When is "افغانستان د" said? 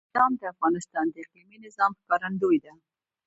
0.53-1.15